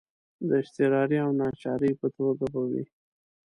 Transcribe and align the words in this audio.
د 0.47 0.49
اضطراري 0.61 1.17
او 1.25 1.29
ناچارۍ 1.39 1.91
په 2.01 2.07
توګه 2.15 2.45
به 2.53 2.61
وي. 2.71 2.83